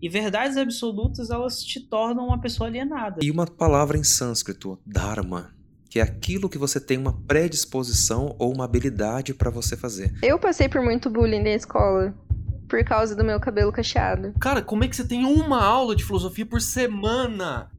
E 0.00 0.08
verdades 0.08 0.56
absolutas, 0.56 1.30
elas 1.30 1.62
te 1.62 1.80
tornam 1.80 2.26
uma 2.26 2.40
pessoa 2.40 2.68
alienada. 2.68 3.20
E 3.22 3.30
uma 3.30 3.46
palavra 3.46 3.96
em 3.96 4.04
sânscrito, 4.04 4.78
dharma, 4.84 5.54
que 5.88 5.98
é 5.98 6.02
aquilo 6.02 6.48
que 6.48 6.58
você 6.58 6.78
tem 6.78 6.98
uma 6.98 7.14
predisposição 7.26 8.36
ou 8.38 8.52
uma 8.52 8.64
habilidade 8.64 9.32
para 9.32 9.50
você 9.50 9.76
fazer. 9.76 10.14
Eu 10.22 10.38
passei 10.38 10.68
por 10.68 10.82
muito 10.82 11.08
bullying 11.08 11.42
na 11.42 11.50
escola 11.50 12.14
por 12.68 12.82
causa 12.84 13.14
do 13.14 13.24
meu 13.24 13.40
cabelo 13.40 13.72
cacheado. 13.72 14.34
Cara, 14.40 14.60
como 14.60 14.84
é 14.84 14.88
que 14.88 14.96
você 14.96 15.06
tem 15.06 15.24
uma 15.24 15.64
aula 15.64 15.94
de 15.94 16.04
filosofia 16.04 16.44
por 16.44 16.60
semana? 16.60 17.70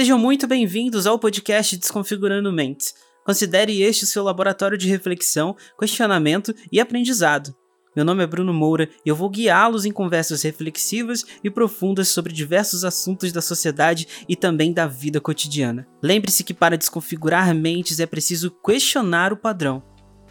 Sejam 0.00 0.18
muito 0.18 0.46
bem-vindos 0.46 1.06
ao 1.06 1.18
podcast 1.18 1.76
Desconfigurando 1.76 2.50
Mentes. 2.50 2.94
Considere 3.22 3.82
este 3.82 4.06
seu 4.06 4.24
laboratório 4.24 4.78
de 4.78 4.88
reflexão, 4.88 5.54
questionamento 5.78 6.54
e 6.72 6.80
aprendizado. 6.80 7.54
Meu 7.94 8.02
nome 8.02 8.24
é 8.24 8.26
Bruno 8.26 8.54
Moura 8.54 8.88
e 9.04 9.10
eu 9.10 9.14
vou 9.14 9.28
guiá-los 9.28 9.84
em 9.84 9.92
conversas 9.92 10.40
reflexivas 10.40 11.26
e 11.44 11.50
profundas 11.50 12.08
sobre 12.08 12.32
diversos 12.32 12.82
assuntos 12.82 13.30
da 13.30 13.42
sociedade 13.42 14.08
e 14.26 14.34
também 14.34 14.72
da 14.72 14.86
vida 14.86 15.20
cotidiana. 15.20 15.86
Lembre-se 16.02 16.44
que 16.44 16.54
para 16.54 16.78
desconfigurar 16.78 17.54
mentes 17.54 18.00
é 18.00 18.06
preciso 18.06 18.50
questionar 18.64 19.34
o 19.34 19.36
padrão. 19.36 19.82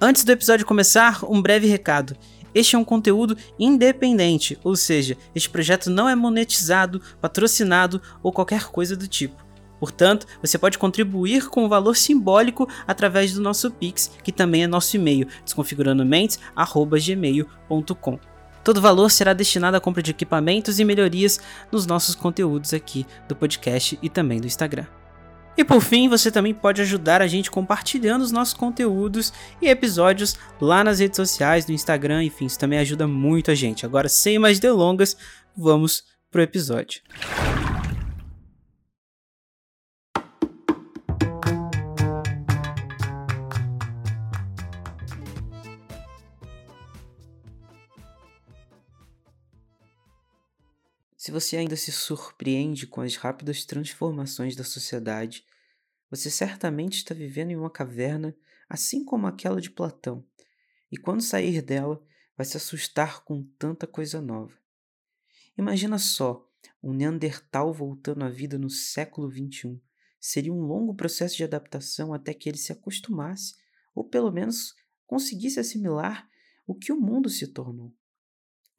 Antes 0.02 0.24
do 0.24 0.32
episódio 0.32 0.66
começar, 0.66 1.24
um 1.24 1.40
breve 1.40 1.68
recado. 1.68 2.18
Este 2.56 2.76
é 2.76 2.80
um 2.80 2.84
conteúdo 2.84 3.38
independente, 3.60 4.58
ou 4.64 4.76
seja, 4.76 5.16
este 5.36 5.48
projeto 5.48 5.92
não 5.92 6.10
é 6.10 6.16
monetizado, 6.16 7.00
patrocinado 7.22 8.02
ou 8.24 8.34
qualquer 8.34 8.64
coisa 8.64 8.98
do 8.98 9.08
tipo. 9.08 9.48
Portanto, 9.80 10.28
você 10.42 10.58
pode 10.58 10.78
contribuir 10.78 11.48
com 11.48 11.66
um 11.66 11.70
valor 11.70 11.96
simbólico 11.96 12.68
através 12.86 13.34
do 13.34 13.42
nosso 13.42 13.72
Pix, 13.72 14.12
que 14.24 14.32
também 14.32 14.64
é 14.64 14.68
nosso 14.68 14.96
e-mail, 14.96 15.28
desconfigurandomentes@gmail.com. 15.44 18.20
Todo 18.64 18.82
valor 18.82 19.10
será 19.10 19.34
destinado 19.34 19.78
à 19.78 19.80
compra 19.80 20.04
de 20.04 20.12
equipamentos 20.12 20.80
e 20.80 20.86
melhorias 20.86 21.40
nos 21.72 21.86
nossos 21.86 22.14
conteúdos 22.14 22.74
aqui 22.74 23.06
do 23.28 23.36
podcast 23.36 23.98
e 24.02 24.10
também 24.10 24.40
do 24.40 24.48
Instagram. 24.48 24.86
E 25.58 25.64
por 25.64 25.82
fim, 25.82 26.08
você 26.08 26.32
também 26.32 26.54
pode 26.54 26.82
ajudar 26.82 27.22
a 27.22 27.28
gente 27.28 27.52
compartilhando 27.52 28.22
os 28.22 28.32
nossos 28.32 28.54
conteúdos 28.54 29.34
e 29.62 29.68
episódios 29.68 30.38
lá 30.62 30.84
nas 30.84 31.00
redes 31.00 31.18
sociais, 31.18 31.68
no 31.68 31.74
Instagram, 31.74 32.24
enfim, 32.24 32.46
isso 32.46 32.58
também 32.58 32.80
ajuda 32.80 33.06
muito 33.08 33.52
a 33.52 33.56
gente. 33.56 33.86
Agora, 33.86 34.08
sem 34.08 34.40
mais 34.40 34.60
delongas, 34.60 35.18
vamos 35.58 36.04
pro 36.32 36.42
episódio. 36.42 37.02
Se 51.30 51.32
você 51.32 51.58
ainda 51.58 51.76
se 51.76 51.92
surpreende 51.92 52.88
com 52.88 53.02
as 53.02 53.16
rápidas 53.16 53.64
transformações 53.64 54.56
da 54.56 54.64
sociedade, 54.64 55.46
você 56.10 56.28
certamente 56.28 56.96
está 56.96 57.14
vivendo 57.14 57.52
em 57.52 57.56
uma 57.56 57.70
caverna 57.70 58.36
assim 58.68 59.06
como 59.06 59.28
aquela 59.28 59.62
de 59.62 59.70
Platão, 59.70 60.26
e 60.92 60.98
quando 60.98 61.22
sair 61.22 61.62
dela, 61.62 62.04
vai 62.36 62.48
se 62.48 62.58
assustar 62.58 63.24
com 63.24 63.44
tanta 63.60 63.86
coisa 63.86 64.20
nova. 64.20 64.58
Imagina 65.56 66.00
só, 66.00 66.50
um 66.82 66.94
Neandertal 66.94 67.72
voltando 67.72 68.26
à 68.26 68.30
vida 68.30 68.58
no 68.58 68.72
século 68.72 69.30
XXI. 69.30 69.80
Seria 70.20 70.52
um 70.52 70.64
longo 70.64 70.96
processo 70.96 71.38
de 71.38 71.44
adaptação 71.44 72.12
até 72.12 72.34
que 72.34 72.50
ele 72.50 72.58
se 72.58 72.72
acostumasse, 72.72 73.54
ou 73.94 74.04
pelo 74.04 74.32
menos 74.32 74.74
conseguisse 75.06 75.60
assimilar 75.60 76.28
o 76.66 76.74
que 76.74 76.92
o 76.92 77.00
mundo 77.00 77.30
se 77.30 77.46
tornou. 77.46 77.96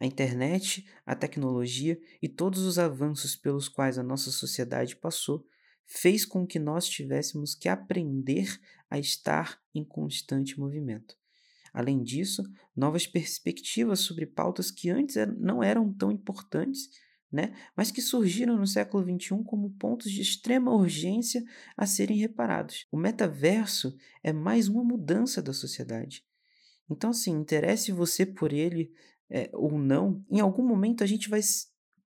A 0.00 0.06
internet, 0.06 0.86
a 1.04 1.14
tecnologia 1.14 2.00
e 2.22 2.28
todos 2.28 2.62
os 2.62 2.78
avanços 2.78 3.36
pelos 3.36 3.68
quais 3.68 3.98
a 3.98 4.02
nossa 4.02 4.30
sociedade 4.30 4.96
passou 4.96 5.46
fez 5.86 6.24
com 6.24 6.46
que 6.46 6.58
nós 6.58 6.88
tivéssemos 6.88 7.54
que 7.54 7.68
aprender 7.68 8.58
a 8.88 8.98
estar 8.98 9.60
em 9.74 9.84
constante 9.84 10.58
movimento. 10.58 11.16
Além 11.72 12.02
disso, 12.02 12.42
novas 12.74 13.06
perspectivas 13.06 14.00
sobre 14.00 14.24
pautas 14.24 14.70
que 14.70 14.88
antes 14.88 15.16
não 15.38 15.62
eram 15.62 15.92
tão 15.92 16.10
importantes, 16.10 16.88
né, 17.30 17.54
mas 17.76 17.92
que 17.92 18.00
surgiram 18.00 18.56
no 18.56 18.66
século 18.66 19.04
XXI 19.04 19.44
como 19.44 19.70
pontos 19.70 20.10
de 20.10 20.20
extrema 20.20 20.74
urgência 20.74 21.44
a 21.76 21.86
serem 21.86 22.16
reparados. 22.16 22.86
O 22.90 22.96
metaverso 22.96 23.94
é 24.22 24.32
mais 24.32 24.66
uma 24.66 24.82
mudança 24.82 25.40
da 25.40 25.52
sociedade. 25.52 26.24
Então, 26.90 27.10
assim, 27.10 27.30
interesse 27.32 27.92
você 27.92 28.26
por 28.26 28.52
ele 28.52 28.92
é, 29.30 29.48
ou 29.52 29.78
não, 29.78 30.24
em 30.30 30.40
algum 30.40 30.66
momento 30.66 31.04
a 31.04 31.06
gente 31.06 31.28
vai 31.28 31.40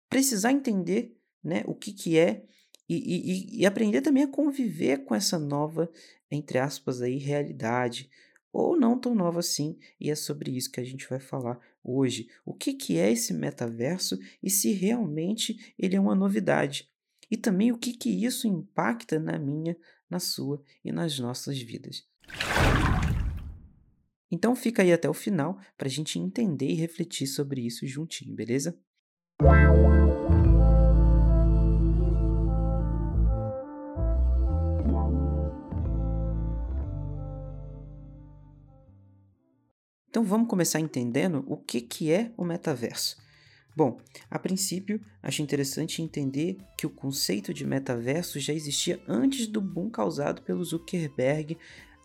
precisar 0.08 0.53
entender 0.53 1.16
né, 1.42 1.62
o 1.66 1.75
que, 1.75 1.92
que 1.92 2.19
é 2.19 2.44
e, 2.88 2.97
e, 2.97 3.60
e 3.60 3.66
aprender 3.66 4.00
também 4.00 4.25
a 4.25 4.28
conviver 4.28 5.04
com 5.04 5.14
essa 5.14 5.38
nova, 5.38 5.88
entre 6.28 6.59
aspas, 6.59 7.00
aí, 7.00 7.19
realidade, 7.19 8.10
ou 8.53 8.76
não 8.76 8.98
tão 8.98 9.14
nova 9.14 9.38
assim, 9.38 9.78
e 10.00 10.10
é 10.10 10.14
sobre 10.16 10.50
isso 10.50 10.72
que 10.72 10.80
a 10.80 10.84
gente 10.84 11.09
vai 11.09 11.20
falar 11.20 11.60
hoje. 11.84 12.28
O 12.44 12.53
que, 12.53 12.75
que 12.75 12.98
é 12.98 13.12
esse 13.12 13.32
metaverso 13.32 14.19
e 14.42 14.50
se 14.50 14.72
realmente 14.72 15.72
ele 15.78 15.94
é 15.94 16.00
uma 16.00 16.16
novidade. 16.16 16.91
E 17.30 17.36
também 17.36 17.70
o 17.70 17.78
que, 17.78 17.92
que 17.92 18.25
isso 18.25 18.48
impacta 18.48 19.20
na 19.20 19.38
minha, 19.38 19.76
na 20.09 20.19
sua 20.19 20.60
e 20.84 20.91
nas 20.91 21.16
nossas 21.20 21.60
vidas. 21.60 22.04
Então 24.30 24.54
fica 24.54 24.82
aí 24.82 24.92
até 24.92 25.08
o 25.08 25.14
final 25.14 25.58
para 25.76 25.88
a 25.88 25.91
gente 25.91 26.18
entender 26.18 26.68
e 26.68 26.74
refletir 26.74 27.26
sobre 27.26 27.62
isso 27.62 27.86
juntinho, 27.86 28.34
beleza? 28.34 28.78
Então 40.08 40.24
vamos 40.24 40.48
começar 40.48 40.78
entendendo 40.78 41.44
o 41.48 41.56
que, 41.56 41.80
que 41.80 42.12
é 42.12 42.32
o 42.36 42.44
metaverso. 42.44 43.16
Bom, 43.76 43.98
a 44.28 44.38
princípio, 44.38 45.00
acho 45.22 45.42
interessante 45.42 46.02
entender 46.02 46.58
que 46.76 46.86
o 46.86 46.91
conceito 46.91 47.54
de 47.54 47.64
metaverso 47.64 48.38
já 48.38 48.52
existia 48.52 49.00
antes 49.08 49.47
do 49.47 49.60
boom 49.60 49.88
causado 49.88 50.42
pelo 50.42 50.64
Zuckerberg 50.64 51.56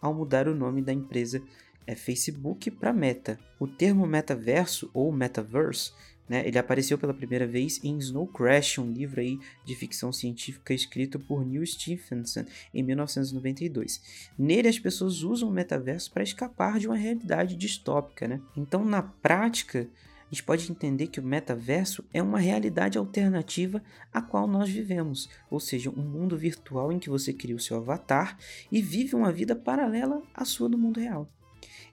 ao 0.02 0.14
mudar 0.14 0.48
o 0.48 0.56
nome 0.56 0.82
da 0.82 0.94
empresa 0.94 1.42
é 1.88 1.96
Facebook 1.96 2.72
para 2.72 2.94
Meta. 2.94 3.40
O 3.60 3.68
termo 3.68 4.06
metaverso 4.06 4.90
ou 4.94 5.12
metaverse, 5.12 5.92
né, 6.28 6.48
ele 6.48 6.58
apareceu 6.58 6.98
pela 6.98 7.14
primeira 7.14 7.46
vez 7.46 7.84
em 7.84 7.98
Snow 8.00 8.28
Crash, 8.28 8.80
um 8.80 8.92
livro 8.92 9.22
aí 9.22 9.40
de 9.64 9.76
ficção 9.76 10.12
científica 10.12 10.74
escrito 10.74 11.20
por 11.20 11.46
Neil 11.46 11.66
Stephenson 11.66 12.46
em 12.74 12.82
1992. 12.82 14.02
Nele 14.38 14.68
as 14.68 14.80
pessoas 14.80 15.22
usam 15.22 15.50
o 15.50 15.52
metaverso 15.52 16.12
para 16.12 16.24
escapar 16.24 16.80
de 16.80 16.88
uma 16.88 16.96
realidade 16.96 17.56
distópica, 17.56 18.28
né? 18.28 18.42
Então, 18.58 18.84
na 18.84 19.04
prática, 19.04 19.88
a 20.26 20.34
gente 20.34 20.44
pode 20.44 20.72
entender 20.72 21.08
que 21.08 21.20
o 21.20 21.24
metaverso 21.24 22.04
é 22.12 22.22
uma 22.22 22.40
realidade 22.40 22.98
alternativa 22.98 23.84
à 24.12 24.22
qual 24.22 24.48
nós 24.48 24.68
vivemos, 24.68 25.30
ou 25.52 25.60
seja, 25.60 25.92
um 25.92 26.02
mundo 26.02 26.36
virtual 26.36 26.92
em 26.92 26.98
que 26.98 27.10
você 27.10 27.32
cria 27.32 27.56
o 27.56 27.60
seu 27.60 27.78
avatar 27.78 28.36
e 28.72 28.82
vive 28.82 29.16
uma 29.16 29.32
vida 29.32 29.56
paralela 29.56 30.24
à 30.34 30.44
sua 30.44 30.68
do 30.68 30.78
mundo 30.78 31.00
real. 31.00 31.30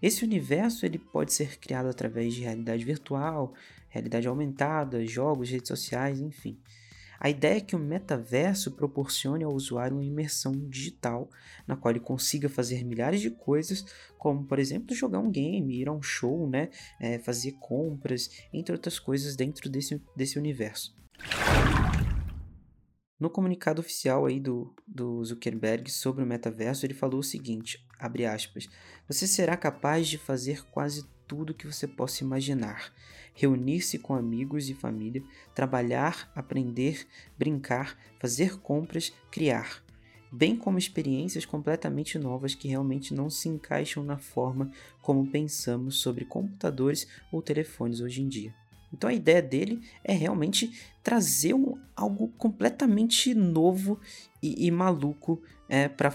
Esse 0.02 0.24
universo 0.24 0.84
ele 0.84 0.98
pode 0.98 1.32
ser 1.32 1.60
criado 1.60 1.88
através 1.88 2.34
de 2.34 2.40
realidade 2.40 2.84
virtual, 2.84 3.54
realidade 3.88 4.26
aumentada, 4.26 5.06
jogos, 5.06 5.48
redes 5.48 5.68
sociais, 5.68 6.20
enfim. 6.20 6.58
A 7.20 7.30
ideia 7.30 7.58
é 7.58 7.60
que 7.60 7.76
o 7.76 7.78
metaverso 7.78 8.72
proporcione 8.72 9.44
ao 9.44 9.54
usuário 9.54 9.96
uma 9.96 10.04
imersão 10.04 10.50
digital, 10.68 11.30
na 11.68 11.76
qual 11.76 11.92
ele 11.92 12.00
consiga 12.00 12.48
fazer 12.48 12.84
milhares 12.84 13.20
de 13.20 13.30
coisas, 13.30 13.86
como 14.18 14.44
por 14.44 14.58
exemplo 14.58 14.92
jogar 14.92 15.20
um 15.20 15.30
game, 15.30 15.80
ir 15.80 15.88
a 15.88 15.92
um 15.92 16.02
show, 16.02 16.50
né, 16.50 16.70
é, 16.98 17.20
fazer 17.20 17.52
compras, 17.60 18.28
entre 18.52 18.72
outras 18.72 18.98
coisas 18.98 19.36
dentro 19.36 19.70
desse, 19.70 20.02
desse 20.16 20.36
universo. 20.36 20.96
No 23.22 23.30
comunicado 23.30 23.80
oficial 23.80 24.26
aí 24.26 24.40
do, 24.40 24.74
do 24.84 25.24
Zuckerberg 25.24 25.88
sobre 25.88 26.24
o 26.24 26.26
metaverso, 26.26 26.84
ele 26.84 26.92
falou 26.92 27.20
o 27.20 27.22
seguinte, 27.22 27.86
abre 27.96 28.26
aspas, 28.26 28.68
você 29.06 29.28
será 29.28 29.56
capaz 29.56 30.08
de 30.08 30.18
fazer 30.18 30.66
quase 30.72 31.06
tudo 31.24 31.54
que 31.54 31.64
você 31.64 31.86
possa 31.86 32.24
imaginar. 32.24 32.92
Reunir-se 33.32 33.96
com 33.96 34.16
amigos 34.16 34.68
e 34.68 34.74
família, 34.74 35.22
trabalhar, 35.54 36.32
aprender, 36.34 37.06
brincar, 37.38 37.96
fazer 38.18 38.58
compras, 38.58 39.12
criar. 39.30 39.84
Bem 40.32 40.56
como 40.56 40.76
experiências 40.76 41.46
completamente 41.46 42.18
novas 42.18 42.56
que 42.56 42.66
realmente 42.66 43.14
não 43.14 43.30
se 43.30 43.48
encaixam 43.48 44.02
na 44.02 44.18
forma 44.18 44.72
como 45.00 45.30
pensamos 45.30 45.98
sobre 46.00 46.24
computadores 46.24 47.06
ou 47.30 47.40
telefones 47.40 48.00
hoje 48.00 48.20
em 48.20 48.26
dia. 48.26 48.61
Então 48.92 49.08
a 49.08 49.14
ideia 49.14 49.40
dele 49.40 49.80
é 50.04 50.12
realmente 50.12 50.72
trazer 51.02 51.54
um, 51.54 51.78
algo 51.96 52.28
completamente 52.38 53.34
novo 53.34 53.98
e, 54.42 54.66
e 54.66 54.70
maluco 54.70 55.42
é, 55.68 55.88
para 55.88 56.12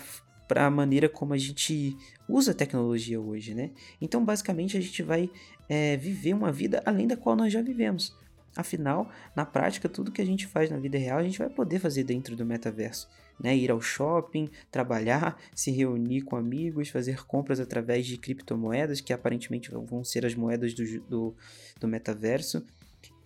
para 0.47 0.65
a 0.65 0.71
maneira 0.71 1.09
como 1.09 1.33
a 1.33 1.37
gente 1.37 1.97
usa 2.27 2.51
a 2.51 2.55
tecnologia 2.55 3.19
hoje, 3.19 3.53
né? 3.53 3.71
Então, 3.99 4.23
basicamente, 4.23 4.77
a 4.77 4.79
gente 4.79 5.03
vai 5.03 5.29
é, 5.67 5.97
viver 5.97 6.33
uma 6.33 6.51
vida 6.53 6.81
além 6.85 7.05
da 7.05 7.17
qual 7.17 7.35
nós 7.35 7.51
já 7.51 7.61
vivemos. 7.61 8.15
Afinal, 8.57 9.07
na 9.35 9.45
prática, 9.45 9.87
tudo 9.87 10.11
que 10.11 10.19
a 10.19 10.25
gente 10.25 10.47
faz 10.47 10.71
na 10.71 10.77
vida 10.77 10.97
real, 10.97 11.19
a 11.19 11.23
gente 11.23 11.37
vai 11.37 11.47
poder 11.47 11.77
fazer 11.77 12.03
dentro 12.03 12.35
do 12.35 12.43
metaverso. 12.43 13.07
Né? 13.39 13.55
Ir 13.55 13.69
ao 13.69 13.79
shopping, 13.79 14.49
trabalhar, 14.71 15.39
se 15.53 15.69
reunir 15.69 16.21
com 16.21 16.35
amigos, 16.35 16.89
fazer 16.89 17.23
compras 17.23 17.59
através 17.59 18.07
de 18.07 18.17
criptomoedas, 18.17 18.99
que 18.99 19.13
aparentemente 19.13 19.69
vão 19.69 20.03
ser 20.03 20.25
as 20.25 20.33
moedas 20.33 20.73
do, 20.73 21.01
do, 21.01 21.35
do 21.79 21.87
metaverso, 21.87 22.65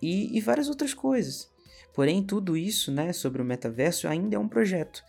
e, 0.02 0.36
e 0.36 0.40
várias 0.40 0.68
outras 0.68 0.92
coisas. 0.92 1.50
Porém, 1.94 2.22
tudo 2.22 2.54
isso 2.54 2.92
né, 2.92 3.12
sobre 3.14 3.40
o 3.40 3.44
metaverso 3.44 4.06
ainda 4.06 4.36
é 4.36 4.38
um 4.38 4.48
projeto 4.48 5.02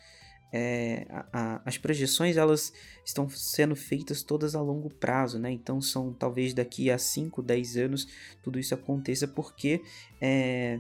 é, 0.54 1.08
a, 1.10 1.26
a, 1.34 1.62
as 1.66 1.80
projeções 1.80 2.38
elas 2.38 2.72
estão 3.04 3.28
sendo 3.28 3.76
feitas 3.76 4.22
todas 4.22 4.54
a 4.54 4.62
longo 4.62 4.88
prazo, 4.88 5.40
né? 5.40 5.52
Então 5.52 5.82
são 5.82 6.14
talvez 6.14 6.54
daqui 6.54 6.92
a 6.92 6.98
5, 7.00 7.42
10 7.42 7.78
anos 7.78 8.08
tudo 8.44 8.60
isso 8.60 8.76
aconteça, 8.76 9.28
porque 9.28 9.82
é, 10.22 10.80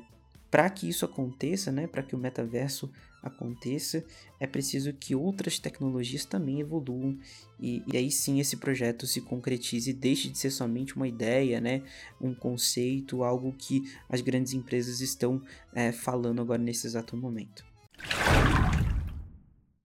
para 0.51 0.69
que 0.69 0.87
isso 0.87 1.03
aconteça, 1.03 1.71
né? 1.71 1.87
Para 1.87 2.03
que 2.03 2.15
o 2.15 2.19
metaverso 2.19 2.91
aconteça, 3.23 4.05
é 4.39 4.45
preciso 4.45 4.93
que 4.93 5.15
outras 5.15 5.57
tecnologias 5.57 6.25
também 6.25 6.59
evoluam 6.59 7.17
e, 7.59 7.81
e, 7.87 7.95
aí 7.95 8.11
sim 8.11 8.41
esse 8.41 8.57
projeto 8.57 9.07
se 9.07 9.21
concretize 9.21 9.89
e 9.89 9.93
deixe 9.93 10.27
de 10.27 10.37
ser 10.37 10.51
somente 10.51 10.95
uma 10.95 11.07
ideia, 11.07 11.59
né? 11.59 11.81
Um 12.21 12.35
conceito, 12.35 13.23
algo 13.23 13.55
que 13.57 13.91
as 14.07 14.21
grandes 14.21 14.53
empresas 14.53 14.99
estão 14.99 15.41
é, 15.73 15.91
falando 15.91 16.41
agora 16.41 16.61
nesse 16.61 16.85
exato 16.85 17.17
momento. 17.17 17.65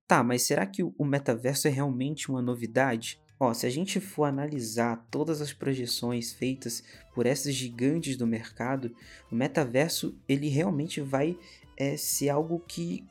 Tá, 0.08 0.22
mas 0.22 0.40
será 0.40 0.64
que 0.64 0.82
o 0.82 1.04
metaverso 1.04 1.68
é 1.68 1.70
realmente 1.70 2.30
uma 2.30 2.40
novidade? 2.40 3.20
Ó, 3.38 3.52
se 3.52 3.66
a 3.66 3.70
gente 3.70 4.00
for 4.00 4.24
analisar 4.24 5.06
todas 5.10 5.42
as 5.42 5.52
projeções 5.52 6.32
feitas 6.32 6.82
por 7.14 7.26
essas 7.26 7.54
gigantes 7.54 8.16
do 8.16 8.26
mercado, 8.26 8.90
o 9.30 9.34
metaverso 9.34 10.18
ele 10.26 10.48
realmente 10.48 11.02
vai 11.02 11.38
é, 11.76 11.94
ser 11.98 12.30
algo 12.30 12.58
que 12.66 13.06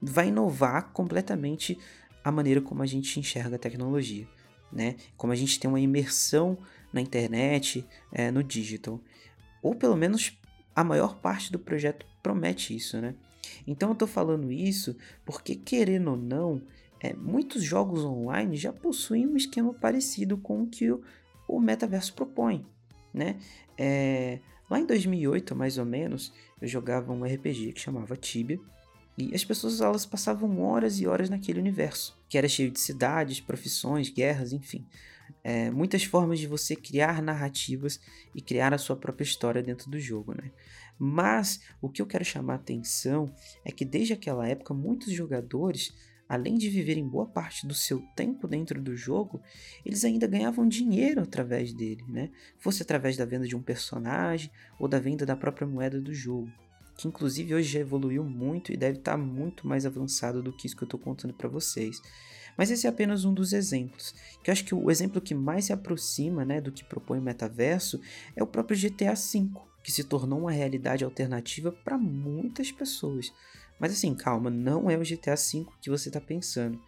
vai 0.00 0.28
inovar 0.28 0.90
completamente 0.92 1.78
a 2.24 2.32
maneira 2.32 2.62
como 2.62 2.82
a 2.82 2.86
gente 2.86 3.20
enxerga 3.20 3.56
a 3.56 3.58
tecnologia, 3.58 4.26
né? 4.72 4.96
Como 5.18 5.34
a 5.34 5.36
gente 5.36 5.60
tem 5.60 5.68
uma 5.68 5.78
imersão 5.78 6.56
na 6.90 7.02
internet, 7.02 7.86
é, 8.10 8.30
no 8.30 8.42
digital, 8.42 8.98
ou 9.62 9.74
pelo 9.74 9.94
menos 9.94 10.40
a 10.74 10.82
maior 10.82 11.16
parte 11.16 11.52
do 11.52 11.58
projeto 11.58 12.06
promete 12.22 12.74
isso, 12.74 12.98
né? 12.98 13.14
Então 13.66 13.90
eu 13.90 13.94
tô 13.94 14.06
falando 14.06 14.50
isso 14.52 14.96
porque, 15.24 15.54
querendo 15.54 16.12
ou 16.12 16.16
não, 16.16 16.62
é, 17.00 17.14
muitos 17.14 17.62
jogos 17.62 18.04
online 18.04 18.56
já 18.56 18.72
possuem 18.72 19.26
um 19.26 19.36
esquema 19.36 19.72
parecido 19.72 20.36
com 20.36 20.62
o 20.62 20.66
que 20.66 20.90
o, 20.90 21.02
o 21.48 21.58
metaverso 21.58 22.14
propõe, 22.14 22.66
né? 23.12 23.38
É, 23.76 24.40
lá 24.68 24.78
em 24.78 24.84
2008, 24.84 25.56
mais 25.56 25.78
ou 25.78 25.84
menos, 25.84 26.32
eu 26.60 26.68
jogava 26.68 27.12
um 27.12 27.24
RPG 27.24 27.72
que 27.72 27.80
chamava 27.80 28.16
Tibia, 28.16 28.60
e 29.16 29.34
as 29.34 29.44
pessoas 29.44 29.80
elas 29.80 30.06
passavam 30.06 30.62
horas 30.62 31.00
e 31.00 31.06
horas 31.06 31.28
naquele 31.28 31.58
universo, 31.58 32.18
que 32.28 32.38
era 32.38 32.48
cheio 32.48 32.70
de 32.70 32.80
cidades, 32.80 33.40
profissões, 33.40 34.08
guerras, 34.08 34.52
enfim. 34.52 34.86
É, 35.42 35.70
muitas 35.70 36.04
formas 36.04 36.38
de 36.38 36.46
você 36.46 36.76
criar 36.76 37.22
narrativas 37.22 38.00
e 38.34 38.40
criar 38.40 38.74
a 38.74 38.78
sua 38.78 38.96
própria 38.96 39.24
história 39.24 39.62
dentro 39.62 39.90
do 39.90 39.98
jogo, 39.98 40.34
né? 40.34 40.50
Mas 41.02 41.62
o 41.80 41.88
que 41.88 42.02
eu 42.02 42.06
quero 42.06 42.22
chamar 42.26 42.52
a 42.52 42.56
atenção 42.56 43.34
é 43.64 43.72
que 43.72 43.86
desde 43.86 44.12
aquela 44.12 44.46
época 44.46 44.74
muitos 44.74 45.10
jogadores, 45.10 45.94
além 46.28 46.58
de 46.58 46.68
viverem 46.68 47.08
boa 47.08 47.24
parte 47.24 47.66
do 47.66 47.72
seu 47.72 48.02
tempo 48.14 48.46
dentro 48.46 48.82
do 48.82 48.94
jogo, 48.94 49.40
eles 49.82 50.04
ainda 50.04 50.26
ganhavam 50.26 50.68
dinheiro 50.68 51.22
através 51.22 51.72
dele, 51.72 52.04
né? 52.06 52.30
Fosse 52.58 52.82
através 52.82 53.16
da 53.16 53.24
venda 53.24 53.48
de 53.48 53.56
um 53.56 53.62
personagem 53.62 54.50
ou 54.78 54.86
da 54.86 55.00
venda 55.00 55.24
da 55.24 55.34
própria 55.34 55.66
moeda 55.66 55.98
do 55.98 56.12
jogo 56.12 56.50
que 57.00 57.08
inclusive 57.08 57.54
hoje 57.54 57.72
já 57.72 57.80
evoluiu 57.80 58.22
muito 58.22 58.70
e 58.70 58.76
deve 58.76 58.98
estar 58.98 59.16
muito 59.16 59.66
mais 59.66 59.86
avançado 59.86 60.42
do 60.42 60.52
que 60.52 60.66
isso 60.66 60.76
que 60.76 60.82
eu 60.82 60.86
estou 60.86 61.00
contando 61.00 61.32
para 61.32 61.48
vocês. 61.48 62.02
Mas 62.58 62.70
esse 62.70 62.86
é 62.86 62.90
apenas 62.90 63.24
um 63.24 63.32
dos 63.32 63.54
exemplos, 63.54 64.14
que 64.44 64.50
eu 64.50 64.52
acho 64.52 64.62
que 64.66 64.74
o 64.74 64.90
exemplo 64.90 65.18
que 65.18 65.34
mais 65.34 65.64
se 65.64 65.72
aproxima 65.72 66.44
né, 66.44 66.60
do 66.60 66.70
que 66.70 66.84
propõe 66.84 67.18
o 67.18 67.22
metaverso 67.22 67.98
é 68.36 68.42
o 68.42 68.46
próprio 68.46 68.78
GTA 68.78 69.14
V, 69.14 69.50
que 69.82 69.92
se 69.92 70.04
tornou 70.04 70.40
uma 70.40 70.52
realidade 70.52 71.04
alternativa 71.04 71.72
para 71.72 71.96
muitas 71.98 72.70
pessoas. 72.70 73.32
Mas 73.78 73.92
assim, 73.92 74.14
calma, 74.14 74.50
não 74.50 74.90
é 74.90 74.96
o 74.96 75.02
GTA 75.02 75.34
V 75.34 75.66
que 75.80 75.88
você 75.88 76.08
está 76.08 76.20
pensando. 76.20 76.78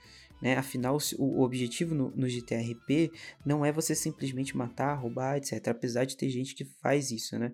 Né? 0.42 0.56
Afinal, 0.56 0.98
o 1.18 1.40
objetivo 1.42 1.94
no, 1.94 2.10
no 2.10 2.28
GTRP 2.28 3.12
não 3.46 3.64
é 3.64 3.70
você 3.70 3.94
simplesmente 3.94 4.56
matar, 4.56 4.94
roubar, 4.94 5.36
etc. 5.36 5.68
Apesar 5.68 6.04
de 6.04 6.16
ter 6.16 6.28
gente 6.28 6.54
que 6.54 6.64
faz 6.64 7.12
isso, 7.12 7.38
né? 7.38 7.52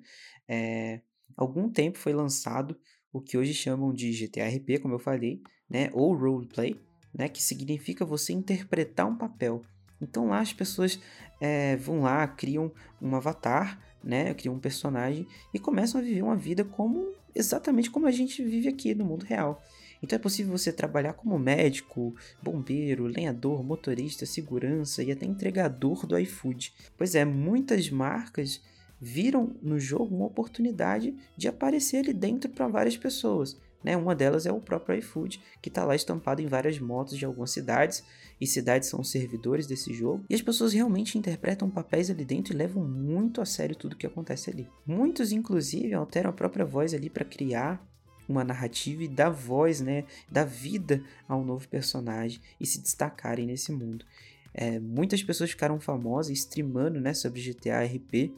É, 0.48 1.02
algum 1.36 1.70
tempo 1.70 1.98
foi 1.98 2.14
lançado 2.14 2.74
o 3.12 3.20
que 3.20 3.36
hoje 3.36 3.52
chamam 3.52 3.92
de 3.92 4.10
GTRP, 4.12 4.78
como 4.78 4.94
eu 4.94 4.98
falei, 4.98 5.42
né? 5.68 5.90
Ou 5.92 6.16
roleplay, 6.16 6.80
né? 7.14 7.28
Que 7.28 7.42
significa 7.42 8.06
você 8.06 8.32
interpretar 8.32 9.06
um 9.06 9.18
papel. 9.18 9.62
Então 10.00 10.28
lá 10.28 10.40
as 10.40 10.54
pessoas 10.54 10.98
é, 11.40 11.76
vão 11.76 12.00
lá, 12.00 12.26
criam 12.26 12.72
um 13.02 13.14
avatar, 13.14 13.78
né? 14.02 14.34
Criam 14.34 14.54
um 14.54 14.60
personagem 14.60 15.26
e 15.52 15.58
começam 15.58 16.00
a 16.00 16.04
viver 16.04 16.22
uma 16.22 16.36
vida 16.36 16.64
como 16.64 17.12
exatamente 17.34 17.90
como 17.90 18.06
a 18.06 18.10
gente 18.10 18.42
vive 18.42 18.68
aqui 18.68 18.94
no 18.94 19.04
mundo 19.04 19.24
real. 19.24 19.62
Então 20.02 20.16
é 20.16 20.20
possível 20.20 20.56
você 20.56 20.72
trabalhar 20.72 21.14
como 21.14 21.38
médico, 21.38 22.14
bombeiro, 22.42 23.06
lenhador, 23.06 23.62
motorista, 23.62 24.24
segurança 24.24 25.02
e 25.02 25.10
até 25.10 25.26
entregador 25.26 26.06
do 26.06 26.18
iFood. 26.18 26.72
Pois 26.96 27.14
é, 27.14 27.24
muitas 27.24 27.90
marcas 27.90 28.60
viram 29.00 29.56
no 29.62 29.78
jogo 29.78 30.14
uma 30.14 30.26
oportunidade 30.26 31.14
de 31.36 31.48
aparecer 31.48 31.98
ali 31.98 32.12
dentro 32.12 32.50
para 32.50 32.68
várias 32.68 32.96
pessoas. 32.96 33.56
Né? 33.82 33.96
Uma 33.96 34.14
delas 34.14 34.46
é 34.46 34.52
o 34.52 34.60
próprio 34.60 34.98
iFood, 34.98 35.40
que 35.62 35.68
está 35.68 35.84
lá 35.84 35.94
estampado 35.94 36.42
em 36.42 36.46
várias 36.46 36.78
motos 36.78 37.16
de 37.16 37.24
algumas 37.24 37.50
cidades, 37.50 38.02
e 38.40 38.46
cidades 38.46 38.88
são 38.88 39.00
os 39.00 39.10
servidores 39.10 39.66
desse 39.66 39.92
jogo, 39.92 40.24
e 40.28 40.34
as 40.34 40.42
pessoas 40.42 40.72
realmente 40.72 41.18
interpretam 41.18 41.70
papéis 41.70 42.10
ali 42.10 42.24
dentro 42.24 42.52
e 42.52 42.56
levam 42.56 42.84
muito 42.84 43.40
a 43.40 43.46
sério 43.46 43.76
tudo 43.76 43.96
que 43.96 44.06
acontece 44.06 44.50
ali. 44.50 44.68
Muitos, 44.86 45.32
inclusive, 45.32 45.94
alteram 45.94 46.30
a 46.30 46.32
própria 46.32 46.64
voz 46.64 46.94
ali 46.94 47.08
para 47.08 47.24
criar 47.24 47.84
uma 48.28 48.44
narrativa 48.44 49.02
e 49.02 49.08
dar 49.08 49.30
voz, 49.30 49.80
né, 49.80 50.04
dar 50.30 50.44
vida 50.44 51.02
ao 51.26 51.42
novo 51.42 51.66
personagem 51.66 52.40
e 52.60 52.66
se 52.66 52.80
destacarem 52.80 53.46
nesse 53.46 53.72
mundo. 53.72 54.04
É, 54.52 54.78
muitas 54.78 55.22
pessoas 55.22 55.50
ficaram 55.50 55.80
famosas 55.80 56.36
streamando 56.36 57.00
né, 57.00 57.14
sobre 57.14 57.40
GTA 57.40 57.84
RP 57.84 58.34